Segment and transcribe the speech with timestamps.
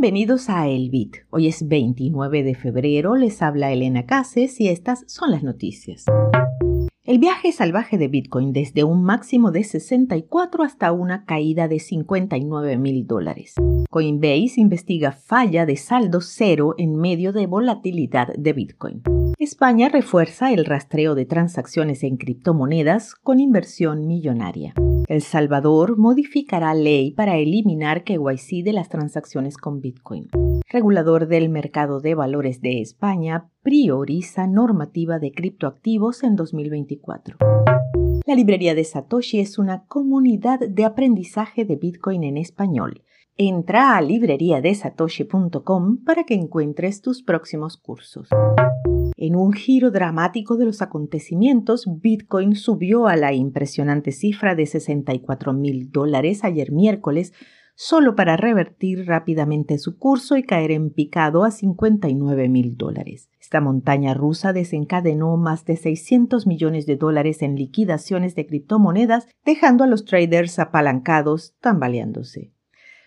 [0.00, 1.16] Bienvenidos a El Bit.
[1.28, 6.06] Hoy es 29 de febrero, les habla Elena Cases y estas son las noticias.
[7.04, 12.78] El viaje salvaje de Bitcoin desde un máximo de 64 hasta una caída de 59
[12.78, 13.56] mil dólares.
[13.90, 19.02] Coinbase investiga falla de saldo cero en medio de volatilidad de Bitcoin.
[19.38, 24.72] España refuerza el rastreo de transacciones en criptomonedas con inversión millonaria.
[25.10, 30.28] El Salvador modificará ley para eliminar KYC de las transacciones con Bitcoin.
[30.68, 37.38] Regulador del mercado de valores de España prioriza normativa de criptoactivos en 2024.
[38.24, 43.02] La librería de Satoshi es una comunidad de aprendizaje de Bitcoin en español.
[43.36, 48.28] Entra a libreriadesatoshi.com para que encuentres tus próximos cursos.
[49.22, 55.52] En un giro dramático de los acontecimientos, Bitcoin subió a la impresionante cifra de 64
[55.52, 57.34] mil dólares ayer miércoles,
[57.74, 63.28] solo para revertir rápidamente su curso y caer en picado a 59 mil dólares.
[63.38, 69.84] Esta montaña rusa desencadenó más de 600 millones de dólares en liquidaciones de criptomonedas, dejando
[69.84, 72.54] a los traders apalancados tambaleándose.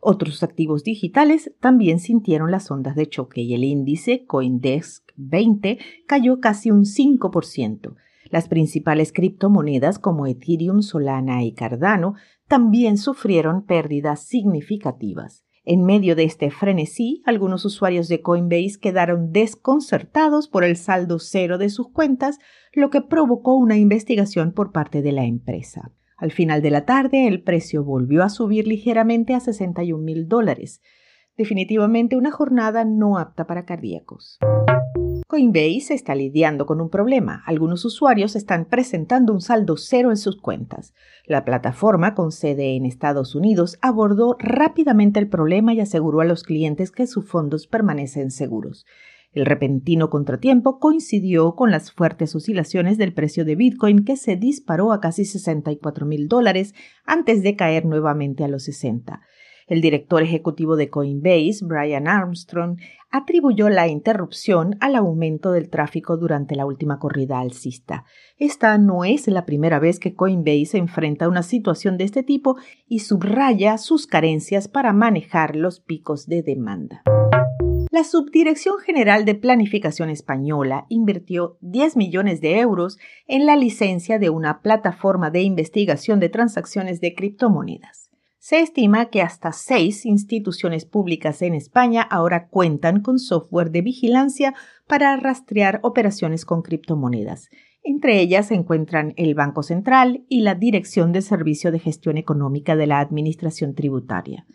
[0.00, 6.40] Otros activos digitales también sintieron las ondas de choque y el índice Coindesk 20 cayó
[6.40, 7.94] casi un 5%.
[8.30, 12.14] Las principales criptomonedas como Ethereum, Solana y Cardano
[12.46, 15.44] también sufrieron pérdidas significativas.
[15.64, 21.58] En medio de este frenesí, algunos usuarios de Coinbase quedaron desconcertados por el saldo cero
[21.58, 22.38] de sus cuentas,
[22.72, 25.92] lo que provocó una investigación por parte de la empresa.
[26.16, 30.80] Al final de la tarde, el precio volvió a subir ligeramente a 61 mil dólares.
[31.36, 34.38] Definitivamente una jornada no apta para cardíacos.
[35.30, 37.42] Coinbase está lidiando con un problema.
[37.44, 40.94] Algunos usuarios están presentando un saldo cero en sus cuentas.
[41.26, 46.44] La plataforma, con sede en Estados Unidos, abordó rápidamente el problema y aseguró a los
[46.44, 48.86] clientes que sus fondos permanecen seguros.
[49.32, 54.92] El repentino contratiempo coincidió con las fuertes oscilaciones del precio de Bitcoin que se disparó
[54.92, 56.72] a casi 64 mil dólares
[57.04, 59.20] antes de caer nuevamente a los 60.
[59.68, 62.78] El director ejecutivo de Coinbase, Brian Armstrong,
[63.10, 68.04] atribuyó la interrupción al aumento del tráfico durante la última corrida alcista.
[68.38, 72.56] Esta no es la primera vez que Coinbase enfrenta una situación de este tipo
[72.86, 77.02] y subraya sus carencias para manejar los picos de demanda.
[77.90, 84.30] La Subdirección General de Planificación Española invirtió 10 millones de euros en la licencia de
[84.30, 88.07] una plataforma de investigación de transacciones de criptomonedas.
[88.38, 94.54] Se estima que hasta seis instituciones públicas en España ahora cuentan con software de vigilancia
[94.86, 97.50] para rastrear operaciones con criptomonedas.
[97.82, 102.76] Entre ellas se encuentran el Banco Central y la Dirección de Servicio de Gestión Económica
[102.76, 104.46] de la Administración Tributaria.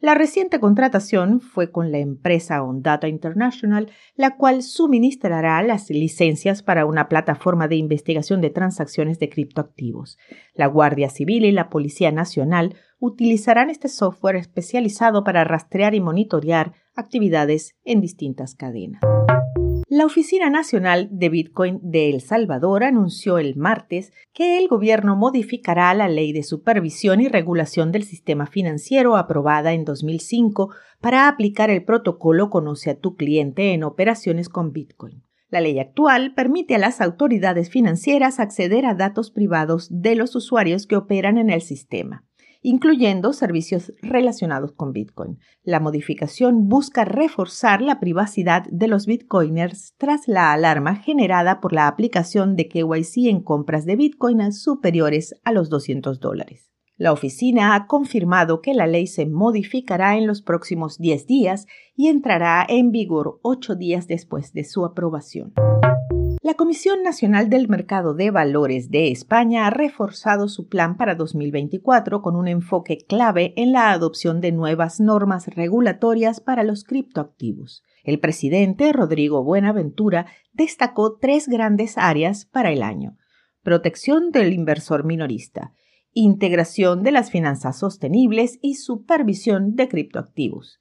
[0.00, 6.84] La reciente contratación fue con la empresa OnData International, la cual suministrará las licencias para
[6.84, 10.18] una plataforma de investigación de transacciones de criptoactivos.
[10.54, 16.72] La Guardia Civil y la Policía Nacional utilizarán este software especializado para rastrear y monitorear
[16.94, 19.00] actividades en distintas cadenas.
[19.88, 25.94] La Oficina Nacional de Bitcoin de El Salvador anunció el martes que el gobierno modificará
[25.94, 31.84] la ley de supervisión y regulación del sistema financiero aprobada en 2005 para aplicar el
[31.84, 35.22] protocolo Conoce a tu cliente en operaciones con Bitcoin.
[35.50, 40.88] La ley actual permite a las autoridades financieras acceder a datos privados de los usuarios
[40.88, 42.24] que operan en el sistema
[42.62, 45.38] incluyendo servicios relacionados con Bitcoin.
[45.62, 51.88] La modificación busca reforzar la privacidad de los bitcoiners tras la alarma generada por la
[51.88, 56.70] aplicación de KYC en compras de Bitcoin superiores a los 200 dólares.
[56.98, 62.08] La oficina ha confirmado que la ley se modificará en los próximos 10 días y
[62.08, 65.52] entrará en vigor 8 días después de su aprobación.
[66.46, 72.22] La Comisión Nacional del Mercado de Valores de España ha reforzado su plan para 2024
[72.22, 77.82] con un enfoque clave en la adopción de nuevas normas regulatorias para los criptoactivos.
[78.04, 83.16] El presidente Rodrigo Buenaventura destacó tres grandes áreas para el año.
[83.64, 85.72] Protección del inversor minorista,
[86.12, 90.78] integración de las finanzas sostenibles y supervisión de criptoactivos.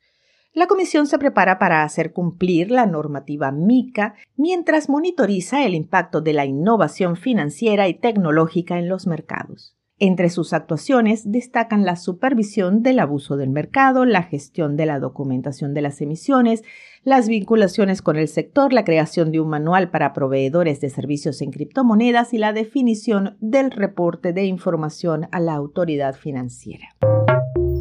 [0.56, 6.32] La Comisión se prepara para hacer cumplir la normativa MICA mientras monitoriza el impacto de
[6.32, 9.76] la innovación financiera y tecnológica en los mercados.
[10.00, 15.74] Entre sus actuaciones destacan la supervisión del abuso del mercado, la gestión de la documentación
[15.74, 16.64] de las emisiones,
[17.04, 21.52] las vinculaciones con el sector, la creación de un manual para proveedores de servicios en
[21.52, 26.96] criptomonedas y la definición del reporte de información a la autoridad financiera.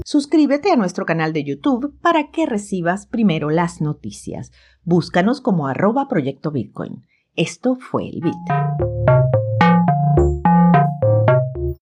[0.07, 4.53] Suscríbete a nuestro canal de YouTube para que recibas primero las noticias.
[4.83, 7.07] Búscanos como arroba Proyecto Bitcoin.
[7.37, 9.44] Esto fue el Bit.